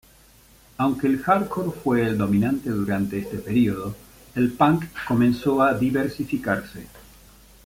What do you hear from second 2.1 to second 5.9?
dominante durante este período, el punk comenzó a